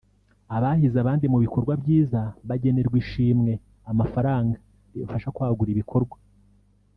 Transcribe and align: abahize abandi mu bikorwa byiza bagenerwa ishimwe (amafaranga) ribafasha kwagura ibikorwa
abahize 0.55 0.97
abandi 0.99 1.25
mu 1.31 1.37
bikorwa 1.45 1.73
byiza 1.81 2.21
bagenerwa 2.49 2.95
ishimwe 3.03 3.51
(amafaranga) 3.91 4.55
ribafasha 4.91 5.33
kwagura 5.35 5.69
ibikorwa 5.75 6.17